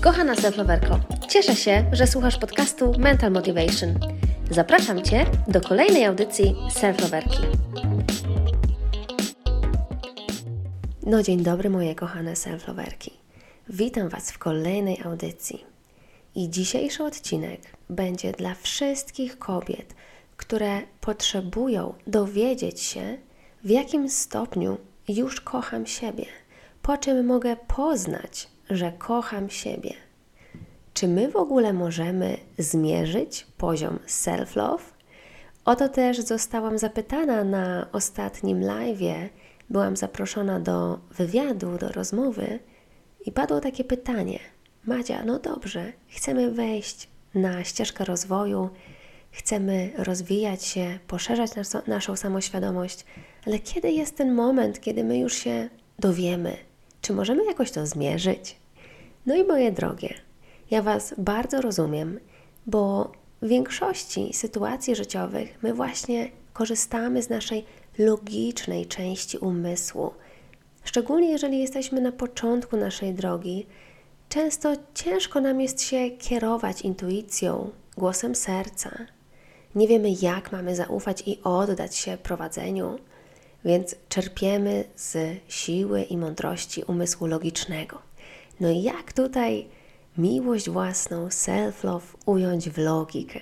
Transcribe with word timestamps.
Kochana 0.00 0.34
self-loverko, 0.34 1.00
cieszę 1.28 1.56
się, 1.56 1.84
że 1.92 2.06
słuchasz 2.06 2.38
podcastu 2.38 2.92
Mental 2.98 3.32
Motivation. 3.32 3.94
Zapraszam 4.50 5.02
Cię 5.02 5.26
do 5.48 5.60
kolejnej 5.60 6.04
audycji 6.04 6.54
self-loverki. 6.70 7.42
No 11.02 11.22
dzień 11.22 11.42
dobry 11.42 11.70
moje 11.70 11.94
kochane 11.94 12.34
self-loverki. 12.34 13.10
Witam 13.68 14.08
Was 14.08 14.32
w 14.32 14.38
kolejnej 14.38 15.02
audycji. 15.04 15.64
I 16.34 16.50
dzisiejszy 16.50 17.04
odcinek 17.04 17.60
będzie 17.90 18.32
dla 18.32 18.54
wszystkich 18.54 19.38
kobiet, 19.38 19.94
które 20.36 20.80
potrzebują 21.00 21.94
dowiedzieć 22.06 22.80
się, 22.80 23.18
w 23.64 23.70
jakim 23.70 24.10
stopniu 24.10 24.78
już 25.08 25.40
kocham 25.40 25.86
siebie, 25.86 26.24
po 26.82 26.96
czym 26.96 27.26
mogę 27.26 27.56
poznać, 27.56 28.48
że 28.70 28.92
kocham 28.92 29.50
siebie. 29.50 29.92
Czy 30.94 31.08
my 31.08 31.30
w 31.30 31.36
ogóle 31.36 31.72
możemy 31.72 32.36
zmierzyć 32.58 33.46
poziom 33.56 33.98
self-love? 34.06 34.82
O 35.64 35.76
to 35.76 35.88
też 35.88 36.20
zostałam 36.20 36.78
zapytana 36.78 37.44
na 37.44 37.86
ostatnim 37.92 38.60
live. 38.60 39.30
Byłam 39.70 39.96
zaproszona 39.96 40.60
do 40.60 40.98
wywiadu, 41.10 41.78
do 41.78 41.88
rozmowy 41.88 42.58
i 43.26 43.32
padło 43.32 43.60
takie 43.60 43.84
pytanie: 43.84 44.38
Madzia, 44.84 45.24
no 45.24 45.38
dobrze, 45.38 45.92
chcemy 46.08 46.50
wejść 46.50 47.08
na 47.34 47.64
ścieżkę 47.64 48.04
rozwoju, 48.04 48.70
chcemy 49.30 49.90
rozwijać 49.96 50.64
się, 50.64 50.98
poszerzać 51.06 51.54
nas, 51.54 51.76
naszą 51.86 52.16
samoświadomość, 52.16 53.04
ale 53.46 53.58
kiedy 53.58 53.90
jest 53.90 54.16
ten 54.16 54.34
moment, 54.34 54.80
kiedy 54.80 55.04
my 55.04 55.18
już 55.18 55.34
się 55.34 55.68
dowiemy? 55.98 56.67
Czy 57.08 57.14
możemy 57.14 57.44
jakoś 57.44 57.70
to 57.70 57.86
zmierzyć? 57.86 58.56
No 59.26 59.36
i 59.36 59.44
moje 59.44 59.72
drogie, 59.72 60.14
ja 60.70 60.82
Was 60.82 61.14
bardzo 61.18 61.60
rozumiem, 61.60 62.20
bo 62.66 63.12
w 63.42 63.48
większości 63.48 64.32
sytuacji 64.32 64.96
życiowych 64.96 65.58
my 65.62 65.74
właśnie 65.74 66.30
korzystamy 66.52 67.22
z 67.22 67.30
naszej 67.30 67.64
logicznej 67.98 68.86
części 68.86 69.38
umysłu. 69.38 70.10
Szczególnie 70.84 71.30
jeżeli 71.30 71.58
jesteśmy 71.58 72.00
na 72.00 72.12
początku 72.12 72.76
naszej 72.76 73.14
drogi, 73.14 73.66
często 74.28 74.72
ciężko 74.94 75.40
nam 75.40 75.60
jest 75.60 75.82
się 75.82 76.10
kierować 76.10 76.82
intuicją, 76.82 77.70
głosem 77.96 78.34
serca. 78.34 78.90
Nie 79.74 79.88
wiemy, 79.88 80.08
jak 80.22 80.52
mamy 80.52 80.76
zaufać 80.76 81.22
i 81.26 81.40
oddać 81.44 81.96
się 81.96 82.18
prowadzeniu, 82.22 82.98
więc 83.64 83.94
czerpiemy 84.08 84.84
z 84.96 85.40
siły 85.48 86.02
i 86.02 86.16
mądrości 86.16 86.82
umysłu 86.82 87.26
logicznego. 87.26 88.02
No 88.60 88.70
i 88.70 88.82
jak 88.82 89.12
tutaj 89.12 89.68
miłość 90.18 90.70
własną, 90.70 91.28
self-love 91.28 92.16
ująć 92.26 92.70
w 92.70 92.78
logikę? 92.78 93.40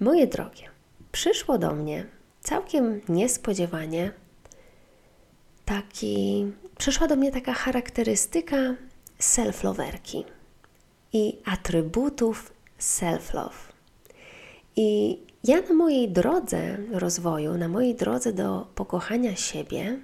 Moje 0.00 0.26
drogie, 0.26 0.68
przyszło 1.12 1.58
do 1.58 1.74
mnie 1.74 2.06
całkiem 2.40 3.00
niespodziewanie 3.08 4.12
taki, 5.64 6.46
przyszła 6.78 7.06
do 7.06 7.16
mnie 7.16 7.32
taka 7.32 7.52
charakterystyka 7.52 8.56
self-loverki 9.20 10.24
i 11.12 11.38
atrybutów 11.44 12.52
self-love. 12.80 13.72
I 14.76 15.18
ja 15.44 15.60
na 15.60 15.74
mojej 15.74 16.08
drodze 16.08 16.76
rozwoju, 16.92 17.58
na 17.58 17.68
mojej 17.68 17.94
drodze 17.94 18.32
do 18.32 18.66
pokochania 18.74 19.36
siebie, 19.36 19.98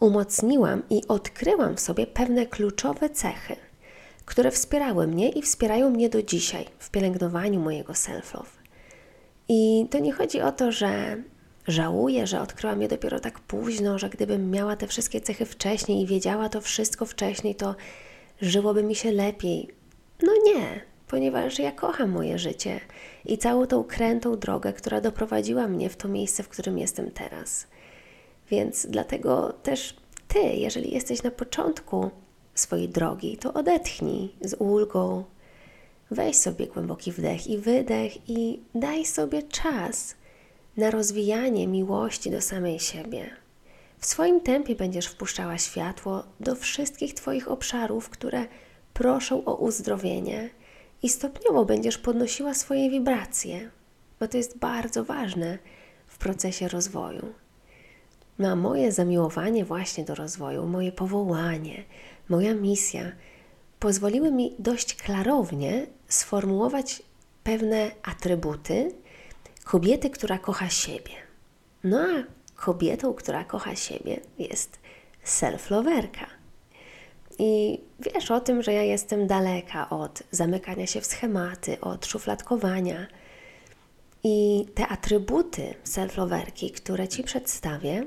umocniłam 0.00 0.82
i 0.90 1.02
odkryłam 1.08 1.76
w 1.76 1.80
sobie 1.80 2.06
pewne 2.06 2.46
kluczowe 2.46 3.10
cechy, 3.10 3.56
które 4.24 4.50
wspierały 4.50 5.06
mnie 5.06 5.28
i 5.28 5.42
wspierają 5.42 5.90
mnie 5.90 6.08
do 6.08 6.22
dzisiaj 6.22 6.64
w 6.78 6.90
pielęgnowaniu 6.90 7.60
mojego 7.60 7.92
self-love. 7.92 8.58
I 9.48 9.86
to 9.90 9.98
nie 9.98 10.12
chodzi 10.12 10.40
o 10.40 10.52
to, 10.52 10.72
że 10.72 11.22
żałuję, 11.68 12.26
że 12.26 12.40
odkryłam 12.40 12.82
je 12.82 12.88
dopiero 12.88 13.20
tak 13.20 13.40
późno, 13.40 13.98
że 13.98 14.10
gdybym 14.10 14.50
miała 14.50 14.76
te 14.76 14.86
wszystkie 14.86 15.20
cechy 15.20 15.46
wcześniej 15.46 16.02
i 16.02 16.06
wiedziała 16.06 16.48
to 16.48 16.60
wszystko 16.60 17.06
wcześniej, 17.06 17.54
to 17.54 17.74
żyłoby 18.40 18.82
mi 18.82 18.94
się 18.94 19.12
lepiej. 19.12 19.68
No 20.22 20.32
nie, 20.46 20.80
ponieważ 21.14 21.58
ja 21.58 21.72
kocham 21.72 22.10
moje 22.10 22.38
życie 22.38 22.80
i 23.24 23.38
całą 23.38 23.66
tą 23.66 23.84
krętą 23.84 24.38
drogę, 24.38 24.72
która 24.72 25.00
doprowadziła 25.00 25.68
mnie 25.68 25.90
w 25.90 25.96
to 25.96 26.08
miejsce, 26.08 26.42
w 26.42 26.48
którym 26.48 26.78
jestem 26.78 27.10
teraz. 27.10 27.66
Więc 28.50 28.86
dlatego 28.86 29.52
też 29.62 29.96
Ty, 30.28 30.38
jeżeli 30.38 30.94
jesteś 30.94 31.22
na 31.22 31.30
początku 31.30 32.10
swojej 32.54 32.88
drogi, 32.88 33.36
to 33.36 33.52
odetchnij 33.52 34.34
z 34.40 34.54
ulgą, 34.58 35.24
weź 36.10 36.36
sobie 36.36 36.66
głęboki 36.66 37.12
wdech 37.12 37.46
i 37.46 37.58
wydech 37.58 38.30
i 38.30 38.60
daj 38.74 39.04
sobie 39.04 39.42
czas 39.42 40.14
na 40.76 40.90
rozwijanie 40.90 41.68
miłości 41.68 42.30
do 42.30 42.40
samej 42.40 42.80
siebie. 42.80 43.30
W 43.98 44.06
swoim 44.06 44.40
tempie 44.40 44.74
będziesz 44.74 45.06
wpuszczała 45.06 45.58
światło 45.58 46.24
do 46.40 46.54
wszystkich 46.54 47.14
Twoich 47.14 47.50
obszarów, 47.50 48.10
które 48.10 48.46
proszą 48.94 49.44
o 49.44 49.54
uzdrowienie 49.54 50.50
i 51.04 51.08
stopniowo 51.08 51.64
będziesz 51.64 51.98
podnosiła 51.98 52.54
swoje 52.54 52.90
wibracje, 52.90 53.70
bo 54.20 54.28
to 54.28 54.36
jest 54.36 54.58
bardzo 54.58 55.04
ważne 55.04 55.58
w 56.06 56.18
procesie 56.18 56.68
rozwoju. 56.68 57.32
No 58.38 58.56
moje 58.56 58.92
zamiłowanie 58.92 59.64
właśnie 59.64 60.04
do 60.04 60.14
rozwoju, 60.14 60.66
moje 60.66 60.92
powołanie, 60.92 61.84
moja 62.28 62.54
misja 62.54 63.12
pozwoliły 63.80 64.32
mi 64.32 64.54
dość 64.58 64.94
klarownie 64.94 65.86
sformułować 66.08 67.02
pewne 67.42 67.90
atrybuty 68.02 68.92
kobiety, 69.64 70.10
która 70.10 70.38
kocha 70.38 70.68
siebie. 70.68 71.14
No 71.84 71.98
a 71.98 72.24
kobietą, 72.56 73.14
która 73.14 73.44
kocha 73.44 73.76
siebie 73.76 74.20
jest 74.38 74.78
self-loverka. 75.24 76.26
I 77.38 77.80
wiesz 78.00 78.30
o 78.30 78.40
tym, 78.40 78.62
że 78.62 78.72
ja 78.72 78.82
jestem 78.82 79.26
daleka 79.26 79.90
od 79.90 80.22
zamykania 80.30 80.86
się 80.86 81.00
w 81.00 81.06
schematy, 81.06 81.80
od 81.80 82.06
szufladkowania. 82.06 83.06
I 84.24 84.66
te 84.74 84.88
atrybuty 84.88 85.74
self-loverki, 85.84 86.72
które 86.72 87.08
Ci 87.08 87.22
przedstawię, 87.22 88.06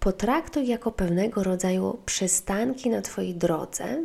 potraktuj 0.00 0.66
jako 0.66 0.92
pewnego 0.92 1.42
rodzaju 1.42 1.98
przystanki 2.06 2.90
na 2.90 3.02
Twojej 3.02 3.34
drodze, 3.34 4.02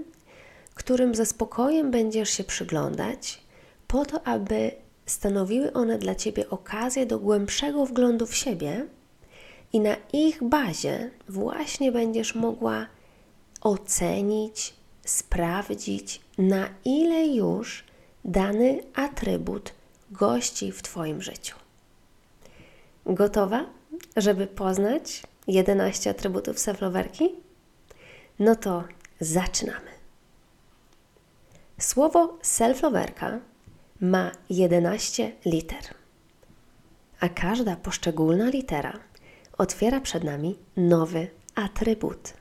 którym 0.75 1.15
ze 1.15 1.25
spokojem 1.25 1.91
będziesz 1.91 2.29
się 2.29 2.43
przyglądać, 2.43 3.41
po 3.87 4.05
to, 4.05 4.27
aby 4.27 4.71
stanowiły 5.05 5.73
one 5.73 5.97
dla 5.97 6.15
Ciebie 6.15 6.49
okazję 6.49 7.05
do 7.05 7.19
głębszego 7.19 7.85
wglądu 7.85 8.25
w 8.25 8.35
siebie 8.35 8.85
i 9.73 9.79
na 9.79 9.95
ich 10.13 10.43
bazie 10.43 11.09
właśnie 11.29 11.91
będziesz 11.91 12.35
mogła 12.35 12.87
ocenić, 13.61 14.73
sprawdzić, 15.05 16.21
na 16.37 16.69
ile 16.85 17.27
już 17.27 17.83
dany 18.25 18.83
atrybut 18.93 19.73
gości 20.11 20.71
w 20.71 20.81
Twoim 20.81 21.21
życiu. 21.21 21.55
Gotowa, 23.05 23.65
żeby 24.17 24.47
poznać 24.47 25.23
11 25.47 26.09
atrybutów 26.09 26.57
self-loverki? 26.57 27.29
No 28.39 28.55
to 28.55 28.83
zaczynamy. 29.19 29.91
Słowo 31.79 32.37
self-loverka 32.43 33.39
ma 34.01 34.31
11 34.49 35.31
liter, 35.45 35.83
a 37.19 37.29
każda 37.29 37.75
poszczególna 37.75 38.49
litera 38.49 38.99
otwiera 39.57 40.01
przed 40.01 40.23
nami 40.23 40.57
nowy 40.77 41.27
atrybut. 41.55 42.40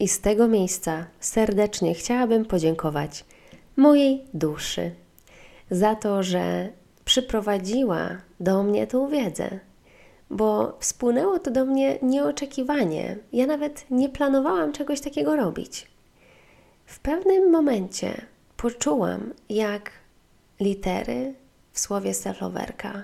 I 0.00 0.08
z 0.08 0.20
tego 0.20 0.48
miejsca 0.48 1.06
serdecznie 1.20 1.94
chciałabym 1.94 2.44
podziękować 2.44 3.24
mojej 3.76 4.24
duszy 4.34 4.90
za 5.70 5.94
to, 5.94 6.22
że 6.22 6.68
przyprowadziła 7.04 8.08
do 8.40 8.62
mnie 8.62 8.86
tą 8.86 9.08
wiedzę, 9.08 9.60
bo 10.30 10.76
wspłynęło 10.78 11.38
to 11.38 11.50
do 11.50 11.64
mnie 11.64 11.98
nieoczekiwanie. 12.02 13.16
Ja 13.32 13.46
nawet 13.46 13.90
nie 13.90 14.08
planowałam 14.08 14.72
czegoś 14.72 15.00
takiego 15.00 15.36
robić. 15.36 15.86
W 16.86 16.98
pewnym 17.00 17.50
momencie 17.50 18.22
poczułam, 18.56 19.34
jak 19.48 19.90
litery 20.60 21.34
w 21.72 21.80
słowie 21.80 22.12
self-loverka 22.12 23.02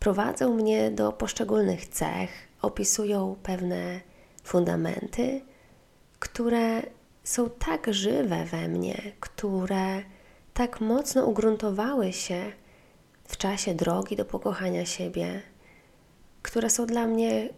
prowadzą 0.00 0.54
mnie 0.54 0.90
do 0.90 1.12
poszczególnych 1.12 1.86
cech, 1.86 2.30
opisują 2.62 3.36
pewne 3.42 4.00
fundamenty, 4.44 5.40
które 6.22 6.82
są 7.24 7.50
tak 7.50 7.94
żywe 7.94 8.44
we 8.44 8.68
mnie, 8.68 9.12
które 9.20 10.02
tak 10.54 10.80
mocno 10.80 11.26
ugruntowały 11.26 12.12
się 12.12 12.52
w 13.24 13.36
czasie 13.36 13.74
drogi 13.74 14.16
do 14.16 14.24
pokochania 14.24 14.86
siebie, 14.86 15.42
które 16.42 16.70
są 16.70 16.86
dla 16.86 17.06
mnie 17.06 17.48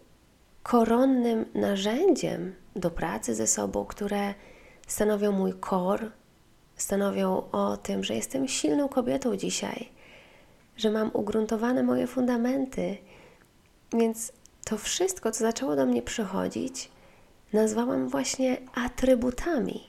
koronnym 0.62 1.44
narzędziem 1.55 2.55
do 2.76 2.90
pracy 2.90 3.34
ze 3.34 3.46
sobą, 3.46 3.84
które 3.84 4.34
stanowią 4.87 5.32
mój 5.32 5.52
kor, 5.52 6.10
stanowią 6.76 7.50
o 7.52 7.76
tym, 7.76 8.05
że 8.05 8.14
jestem 8.14 8.49
silną 8.49 8.88
kobietą 8.88 9.37
dzisiaj, 9.37 9.88
że 10.76 10.90
mam 10.90 11.10
ugruntowane 11.12 11.82
moje 11.82 12.06
fundamenty. 12.06 12.96
Więc 13.93 14.32
to 14.64 14.78
wszystko, 14.78 15.31
co 15.31 15.38
zaczęło 15.38 15.76
do 15.76 15.87
mnie 15.87 16.02
przychodzić, 16.02 16.94
nazwałam 17.54 18.08
właśnie 18.08 18.56
atrybutami, 18.74 19.80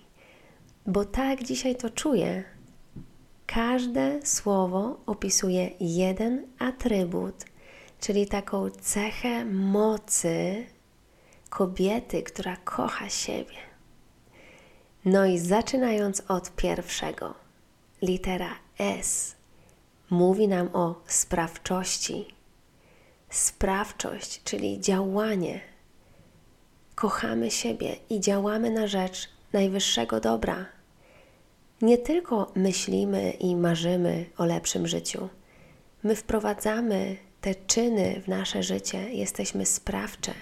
bo 0.87 1.05
tak 1.05 1.43
dzisiaj 1.43 1.75
to 1.75 1.89
czuję. 1.89 2.43
Każde 3.45 4.25
słowo 4.25 4.99
opisuje 5.05 5.71
jeden 5.79 6.47
atrybut, 6.59 7.35
czyli 7.99 8.27
taką 8.27 8.69
cechę 8.69 9.45
mocy 9.45 10.65
kobiety, 11.49 12.23
która 12.23 12.55
kocha 12.55 13.09
siebie. 13.09 13.57
No 15.05 15.25
i 15.25 15.39
zaczynając 15.39 16.23
od 16.27 16.55
pierwszego, 16.55 17.33
litera 18.01 18.55
S 18.79 19.35
mówi 20.09 20.47
nam 20.47 20.69
o 20.73 21.01
sprawczości. 21.05 22.25
Sprawczość, 23.29 24.43
czyli 24.43 24.79
działanie. 24.81 25.74
Kochamy 26.95 27.51
siebie 27.51 27.95
i 28.09 28.19
działamy 28.19 28.69
na 28.71 28.87
rzecz 28.87 29.29
najwyższego 29.53 30.19
dobra. 30.19 30.65
Nie 31.81 31.97
tylko 31.97 32.51
myślimy 32.55 33.31
i 33.31 33.55
marzymy 33.55 34.25
o 34.37 34.45
lepszym 34.45 34.87
życiu. 34.87 35.29
My 36.03 36.15
wprowadzamy 36.15 37.17
te 37.41 37.55
czyny 37.55 38.21
w 38.21 38.27
nasze 38.27 38.63
życie, 38.63 39.13
jesteśmy 39.13 39.65
sprawcze 39.65 40.33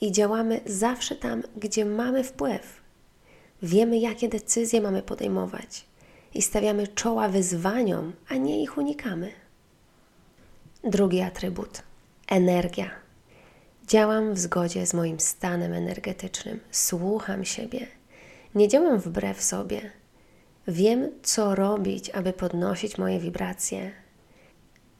i 0.00 0.12
działamy 0.12 0.60
zawsze 0.66 1.16
tam, 1.16 1.42
gdzie 1.56 1.84
mamy 1.84 2.24
wpływ. 2.24 2.80
Wiemy, 3.62 3.98
jakie 3.98 4.28
decyzje 4.28 4.80
mamy 4.80 5.02
podejmować 5.02 5.84
i 6.34 6.42
stawiamy 6.42 6.88
czoła 6.88 7.28
wyzwaniom, 7.28 8.12
a 8.28 8.34
nie 8.34 8.62
ich 8.62 8.78
unikamy. 8.78 9.32
Drugi 10.84 11.20
atrybut 11.20 11.82
energia. 12.28 13.01
Działam 13.92 14.34
w 14.34 14.38
zgodzie 14.38 14.86
z 14.86 14.94
moim 14.94 15.20
stanem 15.20 15.72
energetycznym, 15.72 16.60
słucham 16.70 17.44
siebie, 17.44 17.86
nie 18.54 18.68
działam 18.68 18.98
wbrew 18.98 19.42
sobie. 19.42 19.90
Wiem, 20.68 21.10
co 21.22 21.54
robić, 21.54 22.10
aby 22.10 22.32
podnosić 22.32 22.98
moje 22.98 23.20
wibracje. 23.20 23.92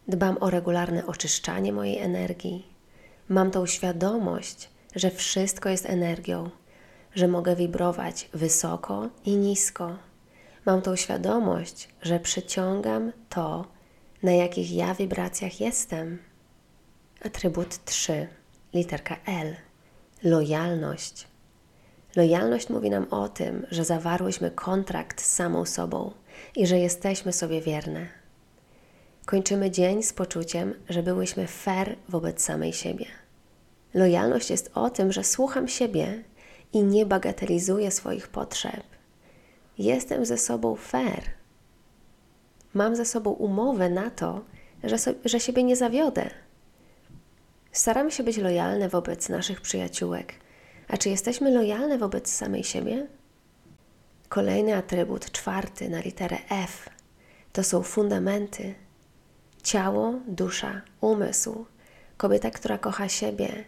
Dbam 0.08 0.36
o 0.40 0.50
regularne 0.50 1.06
oczyszczanie 1.06 1.72
mojej 1.72 1.98
energii. 1.98 2.66
Mam 3.28 3.50
tą 3.50 3.66
świadomość, 3.66 4.70
że 4.96 5.10
wszystko 5.10 5.68
jest 5.68 5.86
energią, 5.86 6.50
że 7.14 7.28
mogę 7.28 7.56
wibrować 7.56 8.28
wysoko 8.34 9.08
i 9.24 9.36
nisko. 9.36 9.96
Mam 10.66 10.82
tą 10.82 10.96
świadomość, 10.96 11.88
że 12.02 12.20
przyciągam 12.20 13.12
to, 13.28 13.66
na 14.22 14.32
jakich 14.32 14.72
ja 14.72 14.94
wibracjach 14.94 15.60
jestem. 15.60 16.18
Atrybut 17.24 17.84
3, 17.84 18.28
literka 18.74 19.16
L. 19.26 19.56
Lojalność. 20.22 21.28
Lojalność 22.16 22.68
mówi 22.68 22.90
nam 22.90 23.06
o 23.10 23.28
tym, 23.28 23.66
że 23.70 23.84
zawarłyśmy 23.84 24.50
kontrakt 24.50 25.22
z 25.22 25.34
samą 25.34 25.64
sobą 25.64 26.12
i 26.56 26.66
że 26.66 26.78
jesteśmy 26.78 27.32
sobie 27.32 27.60
wierne. 27.60 28.06
Kończymy 29.26 29.70
dzień 29.70 30.02
z 30.02 30.12
poczuciem, 30.12 30.74
że 30.88 31.02
byłyśmy 31.02 31.46
fair 31.46 31.96
wobec 32.08 32.42
samej 32.42 32.72
siebie. 32.72 33.06
Lojalność 33.94 34.50
jest 34.50 34.70
o 34.74 34.90
tym, 34.90 35.12
że 35.12 35.24
słucham 35.24 35.68
siebie 35.68 36.24
i 36.72 36.82
nie 36.82 37.06
bagatelizuję 37.06 37.90
swoich 37.90 38.28
potrzeb. 38.28 38.82
Jestem 39.78 40.26
ze 40.26 40.38
sobą 40.38 40.76
fair. 40.76 41.22
Mam 42.74 42.96
ze 42.96 43.04
sobą 43.04 43.30
umowę 43.30 43.90
na 43.90 44.10
to, 44.10 44.44
że, 44.84 44.98
so, 44.98 45.10
że 45.24 45.40
siebie 45.40 45.62
nie 45.62 45.76
zawiodę. 45.76 46.30
Staramy 47.72 48.10
się 48.10 48.22
być 48.22 48.36
lojalne 48.36 48.88
wobec 48.88 49.28
naszych 49.28 49.60
przyjaciółek. 49.60 50.34
A 50.88 50.96
czy 50.96 51.08
jesteśmy 51.08 51.50
lojalne 51.50 51.98
wobec 51.98 52.32
samej 52.32 52.64
siebie? 52.64 53.06
Kolejny 54.28 54.76
atrybut, 54.76 55.32
czwarty 55.32 55.88
na 55.88 56.00
literę 56.00 56.36
F, 56.50 56.88
to 57.52 57.64
są 57.64 57.82
fundamenty. 57.82 58.74
Ciało, 59.62 60.14
dusza, 60.26 60.82
umysł. 61.00 61.66
Kobieta, 62.16 62.50
która 62.50 62.78
kocha 62.78 63.08
siebie, 63.08 63.64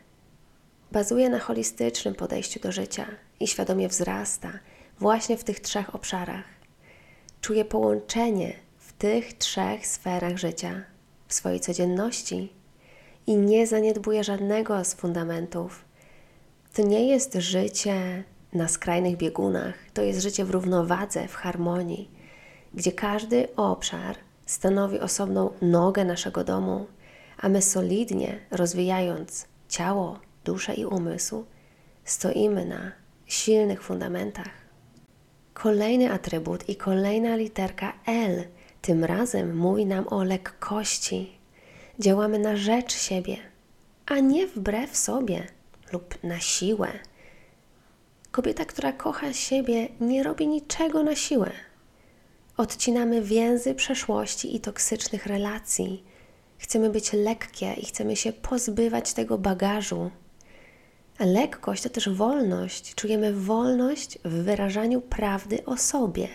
bazuje 0.93 1.29
na 1.31 1.39
holistycznym 1.39 2.15
podejściu 2.15 2.61
do 2.61 2.73
życia 2.73 3.07
i 3.41 3.47
świadomie 3.47 3.89
wzrasta 3.89 4.53
właśnie 4.99 5.37
w 5.37 5.45
tych 5.45 5.61
trzech 5.61 5.95
obszarach. 5.95 6.45
Czuje 7.41 7.65
połączenie 7.65 8.53
w 8.79 8.93
tych 8.93 9.39
trzech 9.39 9.87
sferach 9.87 10.39
życia, 10.39 10.85
w 11.29 11.35
swojej 11.35 11.61
codzienności 11.61 12.53
i 13.27 13.37
nie 13.37 13.67
zaniedbuje 13.67 14.25
żadnego 14.25 14.85
z 14.85 14.95
fundamentów. 14.95 15.85
To 16.75 16.83
nie 16.83 17.09
jest 17.09 17.35
życie 17.35 18.25
na 18.53 18.69
skrajnych 18.69 19.17
biegunach, 19.17 19.75
to 19.95 20.03
jest 20.03 20.23
życie 20.23 20.45
w 20.45 20.51
równowadze, 20.51 21.29
w 21.29 21.35
harmonii, 21.35 22.11
gdzie 22.75 22.93
każdy 22.93 23.57
obszar 23.57 24.17
stanowi 24.47 25.01
osobną 25.01 25.51
nogę 25.63 26.05
naszego 26.05 26.45
domu, 26.45 26.87
a 27.39 27.49
my 27.49 27.63
solidnie 27.63 28.39
rozwijając 28.51 29.47
ciało, 29.69 30.19
duszę 30.45 30.75
i 30.75 30.85
umysł, 30.85 31.45
stoimy 32.05 32.65
na 32.65 32.93
silnych 33.27 33.83
fundamentach. 33.83 34.65
Kolejny 35.55 36.13
atrybut 36.13 36.69
i 36.69 36.77
kolejna 36.77 37.37
literka 37.37 37.93
L 38.07 38.45
tym 38.83 39.05
razem 39.05 39.57
mówi 39.57 39.87
nam 39.87 40.09
o 40.09 40.25
lekkości. 40.25 41.34
Działamy 41.99 42.39
na 42.39 42.57
rzecz 42.57 42.95
siebie, 42.95 43.37
a 44.07 44.19
nie 44.19 44.47
wbrew 44.47 44.97
sobie 44.97 45.47
lub 45.93 46.25
na 46.25 46.41
siłę. 46.41 46.89
Kobieta, 48.31 48.65
która 48.65 48.93
kocha 48.93 49.33
siebie, 49.33 49.89
nie 50.01 50.23
robi 50.23 50.49
niczego 50.49 51.03
na 51.03 51.15
siłę. 51.17 51.51
Odcinamy 52.57 53.23
więzy 53.23 53.75
przeszłości 53.75 54.57
i 54.57 54.61
toksycznych 54.61 55.27
relacji. 55.27 56.05
Chcemy 56.59 56.91
być 56.91 57.13
lekkie 57.13 57.73
i 57.73 57.87
chcemy 57.87 58.17
się 58.17 58.33
pozbywać 58.33 59.13
tego 59.13 59.39
bagażu, 59.39 60.11
lekkość 61.21 61.83
to 61.83 61.89
też 61.89 62.09
wolność. 62.09 62.95
Czujemy 62.95 63.33
wolność 63.33 64.19
w 64.25 64.33
wyrażaniu 64.33 65.01
prawdy 65.01 65.65
o 65.65 65.77
sobie. 65.77 66.29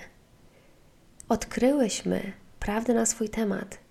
Odkryłyśmy 1.30 2.34
prawdę 2.60 2.94
na 2.94 3.06
swój 3.06 3.30
temat 3.30 3.89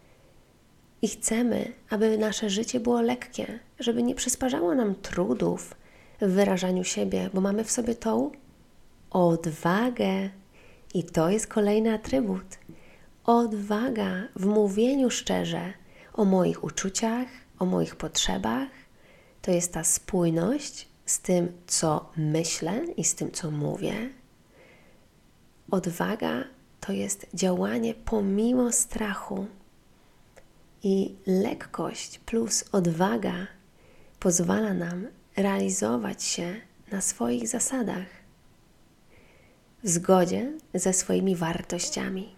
i 1.02 1.08
chcemy, 1.08 1.72
aby 1.90 2.18
nasze 2.18 2.50
życie 2.50 2.80
było 2.80 3.00
lekkie, 3.00 3.58
żeby 3.78 4.02
nie 4.02 4.14
przysparzało 4.14 4.74
nam 4.74 4.94
trudów 4.94 5.74
w 6.20 6.32
wyrażaniu 6.32 6.84
siebie, 6.84 7.30
bo 7.34 7.40
mamy 7.40 7.64
w 7.64 7.70
sobie 7.70 7.94
tą 7.94 8.30
odwagę. 9.10 10.30
I 10.94 11.04
to 11.04 11.30
jest 11.30 11.46
kolejny 11.46 11.94
atrybut. 11.94 12.58
Odwaga 13.24 14.22
w 14.36 14.46
mówieniu 14.46 15.10
szczerze 15.10 15.72
o 16.14 16.24
moich 16.24 16.64
uczuciach, 16.64 17.28
o 17.58 17.66
moich 17.66 17.96
potrzebach, 17.96 18.68
to 19.42 19.50
jest 19.50 19.72
ta 19.72 19.84
spójność 19.84 20.88
z 21.06 21.20
tym, 21.20 21.52
co 21.66 22.10
myślę 22.16 22.84
i 22.96 23.04
z 23.04 23.14
tym, 23.14 23.32
co 23.32 23.50
mówię. 23.50 23.94
Odwaga 25.70 26.44
to 26.80 26.92
jest 26.92 27.26
działanie 27.34 27.94
pomimo 27.94 28.72
strachu. 28.72 29.46
I 30.82 31.14
lekkość 31.26 32.18
plus 32.18 32.64
odwaga 32.72 33.46
pozwala 34.20 34.74
nam 34.74 35.06
realizować 35.36 36.22
się 36.22 36.54
na 36.92 37.00
swoich 37.00 37.48
zasadach, 37.48 38.06
w 39.84 39.88
zgodzie 39.88 40.52
ze 40.74 40.92
swoimi 40.92 41.36
wartościami. 41.36 42.36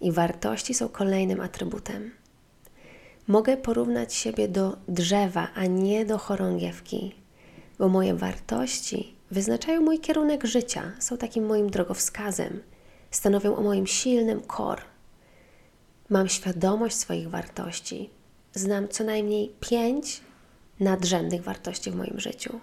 I 0.00 0.12
wartości 0.12 0.74
są 0.74 0.88
kolejnym 0.88 1.40
atrybutem. 1.40 2.10
Mogę 3.28 3.56
porównać 3.56 4.14
siebie 4.14 4.48
do 4.48 4.76
drzewa, 4.88 5.48
a 5.54 5.66
nie 5.66 6.04
do 6.06 6.18
chorągiewki, 6.18 7.14
bo 7.78 7.88
moje 7.88 8.14
wartości 8.14 9.14
wyznaczają 9.30 9.80
mój 9.80 9.98
kierunek 9.98 10.44
życia, 10.44 10.92
są 10.98 11.16
takim 11.16 11.46
moim 11.46 11.70
drogowskazem, 11.70 12.62
stanowią 13.10 13.56
o 13.56 13.62
moim 13.62 13.86
silnym 13.86 14.40
kor. 14.40 14.80
Mam 16.10 16.28
świadomość 16.28 16.96
swoich 16.96 17.30
wartości, 17.30 18.10
znam 18.54 18.88
co 18.88 19.04
najmniej 19.04 19.54
pięć 19.60 20.20
nadrzędnych 20.80 21.42
wartości 21.42 21.90
w 21.90 21.96
moim 21.96 22.20
życiu. 22.20 22.60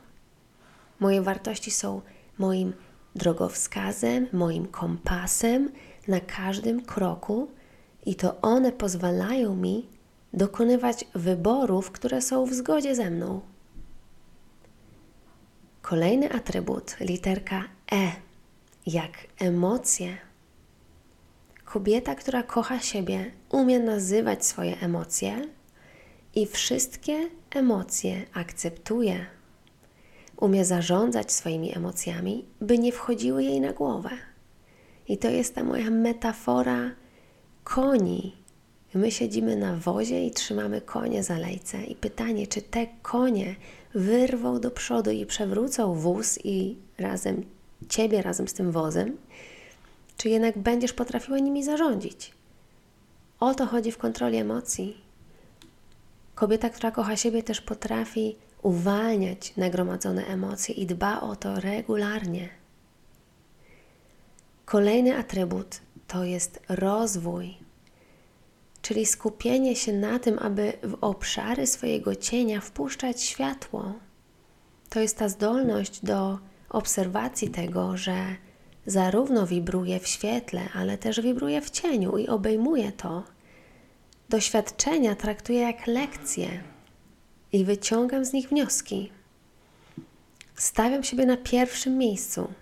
Moje 0.99 1.21
wartości 1.21 1.71
są 1.71 2.01
moim 2.37 2.73
drogowskazem, 3.15 4.27
moim 4.33 4.67
kompasem 4.67 5.71
na 6.07 6.19
każdym 6.19 6.81
kroku 6.81 7.51
i 8.05 8.15
to 8.15 8.41
one 8.41 8.71
pozwalają 8.71 9.55
mi 9.55 9.89
dokonywać 10.33 11.05
wyborów, 11.15 11.91
które 11.91 12.21
są 12.21 12.45
w 12.45 12.53
zgodzie 12.53 12.95
ze 12.95 13.09
mną. 13.09 13.41
Kolejny 15.81 16.31
atrybut, 16.31 16.95
literka 16.99 17.63
E, 17.91 18.11
jak 18.85 19.11
emocje. 19.39 20.26
Kobieta, 21.67 22.15
która 22.15 22.43
kocha 22.43 22.79
siebie, 22.79 23.31
umie 23.49 23.79
nazywać 23.79 24.45
swoje 24.45 24.79
emocje 24.79 25.41
i 26.35 26.45
wszystkie 26.45 27.29
emocje 27.49 28.25
akceptuje. 28.33 29.25
Umie 30.37 30.65
zarządzać 30.65 31.31
swoimi 31.31 31.77
emocjami, 31.77 32.45
by 32.61 32.79
nie 32.79 32.91
wchodziły 32.91 33.43
jej 33.43 33.61
na 33.61 33.73
głowę. 33.73 34.09
I 35.07 35.17
to 35.17 35.29
jest 35.29 35.55
ta 35.55 35.63
moja 35.63 35.89
metafora 35.89 36.91
koni. 37.63 38.35
My 38.93 39.11
siedzimy 39.11 39.55
na 39.55 39.75
wozie 39.75 40.25
i 40.25 40.31
trzymamy 40.31 40.81
konie 40.81 41.23
za 41.23 41.37
lejce. 41.37 41.83
I 41.83 41.95
pytanie, 41.95 42.47
czy 42.47 42.61
te 42.61 42.87
konie 43.01 43.55
wyrwą 43.93 44.59
do 44.59 44.71
przodu 44.71 45.11
i 45.11 45.25
przewrócą 45.25 45.93
wóz 45.93 46.39
i 46.43 46.77
razem 46.97 47.43
ciebie 47.89 48.21
razem 48.21 48.47
z 48.47 48.53
tym 48.53 48.71
wozem, 48.71 49.17
czy 50.17 50.29
jednak 50.29 50.57
będziesz 50.57 50.93
potrafiła 50.93 51.39
nimi 51.39 51.63
zarządzić. 51.63 52.33
O 53.39 53.53
to 53.53 53.65
chodzi 53.65 53.91
w 53.91 53.97
kontroli 53.97 54.37
emocji. 54.37 55.01
Kobieta, 56.35 56.69
która 56.69 56.91
kocha 56.91 57.15
siebie, 57.15 57.43
też 57.43 57.61
potrafi 57.61 58.35
uwalniać 58.61 59.53
nagromadzone 59.57 60.25
emocje 60.25 60.75
i 60.75 60.85
dba 60.85 61.21
o 61.21 61.35
to 61.35 61.59
regularnie. 61.59 62.49
Kolejny 64.65 65.17
atrybut 65.17 65.81
to 66.07 66.23
jest 66.23 66.59
rozwój, 66.69 67.57
czyli 68.81 69.05
skupienie 69.05 69.75
się 69.75 69.93
na 69.93 70.19
tym, 70.19 70.39
aby 70.39 70.73
w 70.83 70.97
obszary 71.01 71.67
swojego 71.67 72.15
cienia 72.15 72.61
wpuszczać 72.61 73.21
światło. 73.21 73.93
To 74.89 74.99
jest 74.99 75.17
ta 75.17 75.29
zdolność 75.29 76.05
do 76.05 76.39
obserwacji 76.69 77.49
tego, 77.49 77.97
że 77.97 78.15
zarówno 78.87 79.47
wibruje 79.47 79.99
w 79.99 80.07
świetle, 80.07 80.61
ale 80.73 80.97
też 80.97 81.21
wibruje 81.21 81.61
w 81.61 81.69
cieniu 81.69 82.17
i 82.17 82.27
obejmuje 82.27 82.91
to. 82.91 83.23
Doświadczenia 84.29 85.15
traktuję 85.15 85.59
jak 85.59 85.87
lekcje 85.87 86.63
i 87.53 87.65
wyciągam 87.65 88.25
z 88.25 88.33
nich 88.33 88.49
wnioski. 88.49 89.11
Stawiam 90.55 91.03
siebie 91.03 91.25
na 91.25 91.37
pierwszym 91.37 91.97
miejscu, 91.97 92.53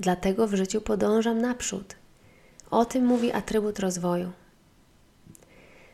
dlatego 0.00 0.46
w 0.46 0.54
życiu 0.54 0.80
podążam 0.80 1.40
naprzód. 1.40 1.96
O 2.70 2.84
tym 2.84 3.06
mówi 3.06 3.32
atrybut 3.32 3.78
rozwoju. 3.78 4.32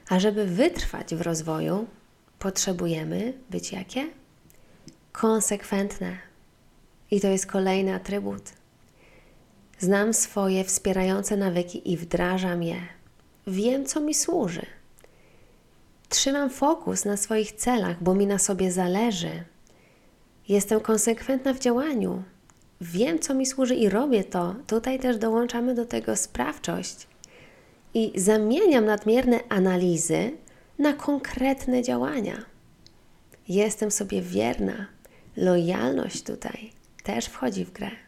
A 0.08 0.20
żeby 0.20 0.46
wytrwać 0.46 1.14
w 1.14 1.20
rozwoju, 1.20 1.86
potrzebujemy 2.38 3.32
być 3.50 3.72
jakie? 3.72 4.06
Konsekwentne. 5.12 6.18
I 7.10 7.20
to 7.20 7.28
jest 7.28 7.46
kolejny 7.46 7.94
atrybut. 7.94 8.42
Znam 9.78 10.14
swoje 10.14 10.64
wspierające 10.64 11.36
nawyki 11.36 11.92
i 11.92 11.96
wdrażam 11.96 12.62
je. 12.62 12.76
Wiem, 13.46 13.86
co 13.86 14.00
mi 14.00 14.14
służy. 14.14 14.66
Trzymam 16.08 16.50
fokus 16.50 17.04
na 17.04 17.16
swoich 17.16 17.52
celach, 17.52 18.02
bo 18.02 18.14
mi 18.14 18.26
na 18.26 18.38
sobie 18.38 18.72
zależy. 18.72 19.44
Jestem 20.48 20.80
konsekwentna 20.80 21.54
w 21.54 21.58
działaniu. 21.58 22.22
Wiem, 22.80 23.18
co 23.18 23.34
mi 23.34 23.46
służy 23.46 23.74
i 23.74 23.88
robię 23.88 24.24
to. 24.24 24.54
Tutaj 24.66 24.98
też 24.98 25.18
dołączamy 25.18 25.74
do 25.74 25.84
tego 25.84 26.16
sprawczość. 26.16 27.06
I 27.94 28.12
zamieniam 28.20 28.84
nadmierne 28.84 29.40
analizy 29.48 30.32
na 30.78 30.92
konkretne 30.92 31.82
działania. 31.82 32.44
Jestem 33.48 33.90
sobie 33.90 34.22
wierna. 34.22 34.86
Lojalność 35.36 36.22
tutaj 36.22 36.70
też 37.02 37.26
wchodzi 37.26 37.64
w 37.64 37.72
grę. 37.72 38.07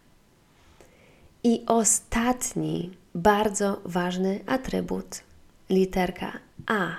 I 1.44 1.64
ostatni, 1.66 2.90
bardzo 3.14 3.80
ważny 3.84 4.40
atrybut, 4.46 5.20
literka 5.70 6.32
A. 6.66 6.90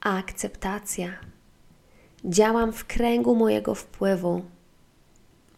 Akceptacja. 0.00 1.08
Działam 2.24 2.72
w 2.72 2.84
kręgu 2.84 3.36
mojego 3.36 3.74
wpływu, 3.74 4.42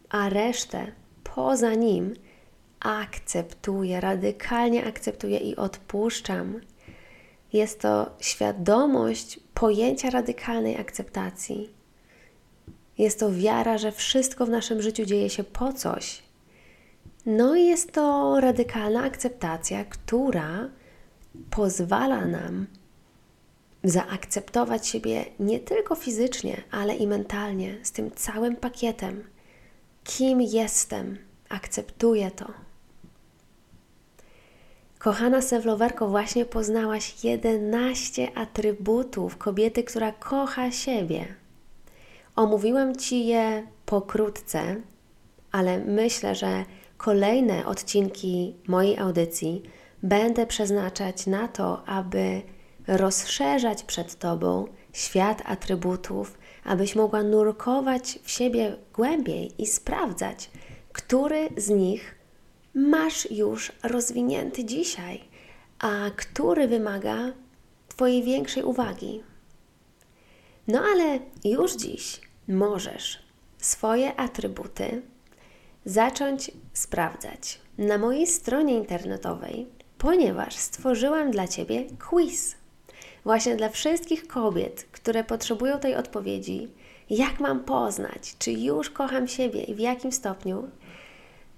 a 0.08 0.28
resztę 0.28 0.92
poza 1.34 1.74
nim 1.74 2.14
akceptuję, 2.80 4.00
radykalnie 4.00 4.86
akceptuję 4.86 5.38
i 5.38 5.56
odpuszczam. 5.56 6.60
Jest 7.52 7.80
to 7.80 8.10
świadomość 8.20 9.40
pojęcia 9.54 10.10
radykalnej 10.10 10.76
akceptacji. 10.76 11.70
Jest 12.98 13.20
to 13.20 13.32
wiara, 13.32 13.78
że 13.78 13.92
wszystko 13.92 14.46
w 14.46 14.50
naszym 14.50 14.82
życiu 14.82 15.04
dzieje 15.04 15.30
się 15.30 15.44
po 15.44 15.72
coś. 15.72 16.23
No 17.26 17.56
i 17.56 17.64
jest 17.64 17.92
to 17.92 18.40
radykalna 18.40 19.02
akceptacja, 19.02 19.84
która 19.84 20.68
pozwala 21.50 22.24
nam 22.24 22.66
zaakceptować 23.84 24.88
siebie 24.88 25.24
nie 25.40 25.60
tylko 25.60 25.94
fizycznie, 25.94 26.62
ale 26.70 26.96
i 26.96 27.06
mentalnie, 27.06 27.78
z 27.82 27.92
tym 27.92 28.10
całym 28.10 28.56
pakietem. 28.56 29.24
Kim 30.04 30.40
jestem? 30.40 31.18
Akceptuję 31.48 32.30
to. 32.30 32.46
Kochana 34.98 35.42
Sewlowerko, 35.42 36.08
właśnie 36.08 36.44
poznałaś 36.44 37.24
11 37.24 38.38
atrybutów 38.38 39.36
kobiety, 39.36 39.84
która 39.84 40.12
kocha 40.12 40.70
siebie. 40.70 41.26
Omówiłam 42.36 42.96
Ci 42.96 43.26
je 43.26 43.66
pokrótce, 43.86 44.76
ale 45.52 45.78
myślę, 45.78 46.34
że 46.34 46.64
kolejne 46.96 47.66
odcinki 47.66 48.54
mojej 48.68 48.98
audycji 48.98 49.62
będę 50.02 50.46
przeznaczać 50.46 51.26
na 51.26 51.48
to, 51.48 51.88
aby 51.88 52.42
rozszerzać 52.86 53.82
przed 53.84 54.18
Tobą 54.18 54.68
świat 54.92 55.42
atrybutów, 55.44 56.38
abyś 56.64 56.96
mogła 56.96 57.22
nurkować 57.22 58.18
w 58.22 58.30
siebie 58.30 58.76
głębiej 58.94 59.62
i 59.62 59.66
sprawdzać, 59.66 60.50
który 60.92 61.48
z 61.56 61.68
nich 61.68 62.14
masz 62.74 63.30
już 63.30 63.72
rozwinięty 63.82 64.64
dzisiaj, 64.64 65.24
a 65.78 66.10
który 66.16 66.68
wymaga 66.68 67.32
Twojej 67.88 68.22
większej 68.22 68.62
uwagi. 68.62 69.22
No 70.68 70.80
ale 70.92 71.18
już 71.44 71.76
dziś 71.76 72.20
możesz 72.48 73.18
swoje 73.58 74.16
atrybuty 74.16 75.02
zacząć 75.84 76.50
sprawdzać 76.72 77.60
na 77.78 77.98
mojej 77.98 78.26
stronie 78.26 78.74
internetowej, 78.74 79.66
ponieważ 79.98 80.56
stworzyłam 80.56 81.30
dla 81.30 81.48
Ciebie 81.48 81.84
quiz. 82.08 82.56
Właśnie 83.24 83.56
dla 83.56 83.68
wszystkich 83.68 84.26
kobiet, 84.26 84.86
które 84.92 85.24
potrzebują 85.24 85.78
tej 85.78 85.94
odpowiedzi, 85.94 86.68
jak 87.10 87.40
mam 87.40 87.64
poznać, 87.64 88.36
czy 88.38 88.52
już 88.52 88.90
kocham 88.90 89.28
siebie 89.28 89.62
i 89.62 89.74
w 89.74 89.78
jakim 89.78 90.12
stopniu, 90.12 90.68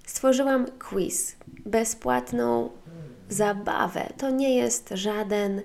stworzyłam 0.07 0.67
quiz, 0.67 1.37
bezpłatną 1.67 2.71
zabawę. 3.29 4.13
To 4.19 4.31
nie 4.31 4.57
jest 4.57 4.89
żaden 4.95 5.63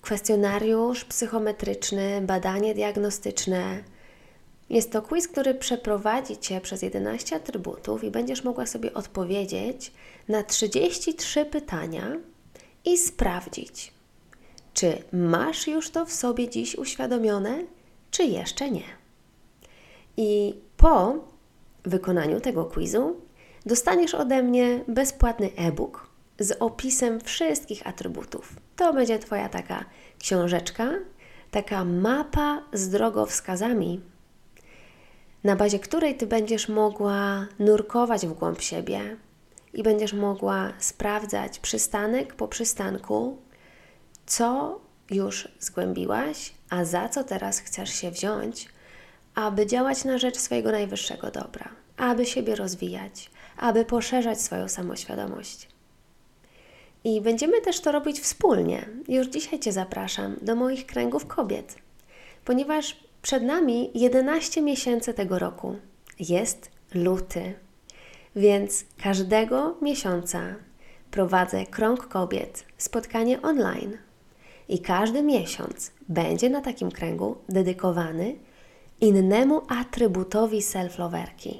kwestionariusz 0.00 1.04
psychometryczny, 1.04 2.20
badanie 2.20 2.74
diagnostyczne. 2.74 3.82
Jest 4.72 4.92
to 4.92 5.02
quiz, 5.02 5.28
który 5.28 5.54
przeprowadzi 5.54 6.38
Cię 6.38 6.60
przez 6.60 6.82
11 6.82 7.36
atrybutów 7.36 8.04
i 8.04 8.10
będziesz 8.10 8.44
mogła 8.44 8.66
sobie 8.66 8.94
odpowiedzieć 8.94 9.92
na 10.28 10.42
33 10.42 11.44
pytania 11.44 12.16
i 12.84 12.98
sprawdzić, 12.98 13.92
czy 14.74 15.02
masz 15.12 15.66
już 15.66 15.90
to 15.90 16.06
w 16.06 16.12
sobie 16.12 16.48
dziś 16.48 16.74
uświadomione, 16.74 17.64
czy 18.10 18.24
jeszcze 18.24 18.70
nie. 18.70 18.84
I 20.16 20.54
po 20.76 21.14
wykonaniu 21.84 22.40
tego 22.40 22.64
quizu 22.64 23.16
dostaniesz 23.66 24.14
ode 24.14 24.42
mnie 24.42 24.84
bezpłatny 24.88 25.50
e-book 25.56 26.06
z 26.38 26.56
opisem 26.60 27.20
wszystkich 27.20 27.86
atrybutów. 27.86 28.56
To 28.76 28.92
będzie 28.92 29.18
Twoja 29.18 29.48
taka 29.48 29.84
książeczka, 30.18 30.90
taka 31.50 31.84
mapa 31.84 32.62
z 32.72 32.88
drogowskazami, 32.88 34.11
na 35.44 35.56
bazie 35.56 35.78
której 35.78 36.14
Ty 36.16 36.26
będziesz 36.26 36.68
mogła 36.68 37.46
nurkować 37.58 38.26
w 38.26 38.32
głąb 38.32 38.60
siebie 38.60 39.16
i 39.74 39.82
będziesz 39.82 40.12
mogła 40.12 40.72
sprawdzać 40.78 41.58
przystanek 41.58 42.34
po 42.34 42.48
przystanku, 42.48 43.38
co 44.26 44.80
już 45.10 45.48
zgłębiłaś, 45.60 46.52
a 46.70 46.84
za 46.84 47.08
co 47.08 47.24
teraz 47.24 47.58
chcesz 47.58 47.90
się 47.90 48.10
wziąć, 48.10 48.68
aby 49.34 49.66
działać 49.66 50.04
na 50.04 50.18
rzecz 50.18 50.38
swojego 50.38 50.72
najwyższego 50.72 51.30
dobra, 51.30 51.68
aby 51.96 52.26
siebie 52.26 52.56
rozwijać, 52.56 53.30
aby 53.56 53.84
poszerzać 53.84 54.40
swoją 54.40 54.68
samoświadomość. 54.68 55.68
I 57.04 57.20
będziemy 57.20 57.60
też 57.60 57.80
to 57.80 57.92
robić 57.92 58.20
wspólnie. 58.20 58.88
Już 59.08 59.26
dzisiaj 59.26 59.60
Cię 59.60 59.72
zapraszam 59.72 60.36
do 60.42 60.54
moich 60.54 60.86
kręgów 60.86 61.26
kobiet, 61.26 61.74
ponieważ 62.44 62.96
przed 63.22 63.42
nami 63.42 63.90
11 63.94 64.62
miesięcy 64.62 65.14
tego 65.14 65.38
roku. 65.38 65.76
Jest 66.20 66.70
luty, 66.94 67.54
więc 68.36 68.84
każdego 69.02 69.76
miesiąca 69.82 70.54
prowadzę 71.10 71.66
Krąg 71.66 72.08
Kobiet, 72.08 72.64
spotkanie 72.78 73.42
online. 73.42 73.98
I 74.68 74.78
każdy 74.78 75.22
miesiąc 75.22 75.92
będzie 76.08 76.50
na 76.50 76.60
takim 76.60 76.90
kręgu 76.90 77.36
dedykowany 77.48 78.34
innemu 79.00 79.62
atrybutowi 79.68 80.60
self-loverki. 80.60 81.54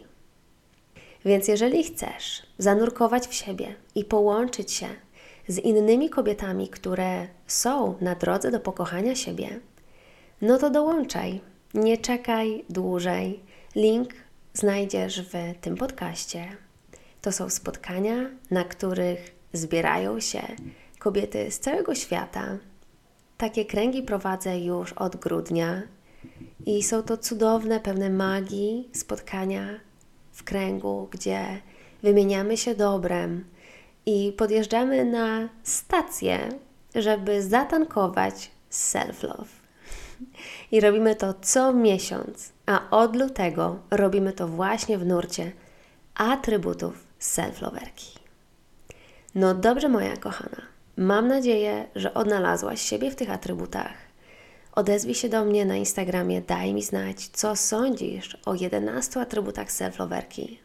Więc 1.25 1.49
jeżeli 1.49 1.85
chcesz 1.85 2.43
zanurkować 2.59 3.27
w 3.27 3.35
siebie 3.35 3.75
i 3.95 4.05
połączyć 4.05 4.73
się 4.73 4.87
z 5.49 5.59
innymi 5.59 6.11
kobietami, 6.11 6.69
które 6.69 7.27
są 7.47 7.95
na 8.01 8.15
drodze 8.15 8.51
do 8.51 8.61
pokochania 8.61 9.15
siebie, 9.15 9.61
no 10.43 10.59
to 10.59 10.71
dołączaj. 10.71 11.52
Nie 11.75 11.99
czekaj 11.99 12.65
dłużej. 12.71 13.41
Link 13.75 14.11
znajdziesz 14.55 15.23
w 15.23 15.61
tym 15.61 15.77
podcaście. 15.77 16.49
To 17.23 17.33
są 17.33 17.51
spotkania, 17.51 18.15
na 18.51 18.65
których 18.65 19.35
zbierają 19.53 20.21
się 20.21 20.43
kobiety 20.99 21.51
z 21.51 21.61
całego 21.61 21.95
świata. 21.95 22.59
Takie 23.39 23.65
kręgi 23.65 24.03
prowadzę 24.03 24.61
już 24.61 24.93
od 24.93 25.17
grudnia 25.17 25.83
i 26.67 26.83
są 26.83 27.03
to 27.03 27.17
cudowne, 27.17 27.81
pełne 27.81 28.11
magii 28.11 28.89
spotkania 28.93 29.67
w 30.33 30.45
kręgu, 30.45 31.09
gdzie 31.11 31.61
wymieniamy 32.03 32.57
się 32.57 32.75
dobrem 32.75 33.45
i 34.07 34.33
podjeżdżamy 34.37 35.05
na 35.05 35.49
stację, 35.63 36.49
żeby 36.95 37.43
zatankować 37.43 38.51
self-love. 38.71 39.62
I 40.73 40.81
robimy 40.81 41.17
to 41.17 41.35
co 41.43 41.73
miesiąc, 41.73 42.53
a 42.67 42.91
od 42.91 43.17
lutego 43.17 43.79
robimy 43.91 44.33
to 44.33 44.49
właśnie 44.49 44.99
w 44.99 45.07
nurcie 45.07 45.53
atrybutów 46.15 47.07
self-loverki. 47.21 48.19
No 49.35 49.55
dobrze, 49.55 49.89
moja 49.89 50.17
kochana. 50.17 50.63
Mam 50.97 51.29
nadzieję, 51.29 51.89
że 51.95 52.15
odnalazłaś 52.15 52.83
siebie 52.83 53.11
w 53.11 53.15
tych 53.15 53.31
atrybutach. 53.31 53.95
Odezwij 54.75 55.15
się 55.15 55.29
do 55.29 55.45
mnie 55.45 55.65
na 55.65 55.77
Instagramie, 55.77 56.41
daj 56.41 56.75
mi 56.75 56.83
znać, 56.83 57.29
co 57.29 57.57
sądzisz 57.57 58.39
o 58.47 58.55
11 58.55 59.21
atrybutach 59.21 59.69
self-loverki. 59.69 60.57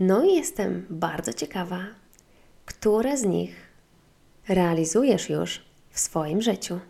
No 0.00 0.24
i 0.24 0.34
jestem 0.34 0.86
bardzo 0.90 1.32
ciekawa, 1.32 1.80
które 2.64 3.16
z 3.16 3.24
nich 3.24 3.54
realizujesz 4.48 5.30
już 5.30 5.62
w 5.90 6.00
swoim 6.00 6.42
życiu. 6.42 6.80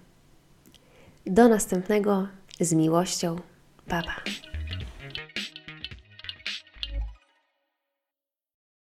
Do 1.27 1.49
następnego 1.49 2.29
z 2.61 2.73
miłością. 2.73 3.37
Baba. 3.89 4.15